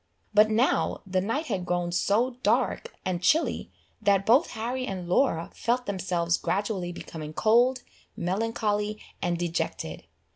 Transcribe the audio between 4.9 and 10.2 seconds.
Laura felt themselves gradually becoming cold, melancholy, and dejected.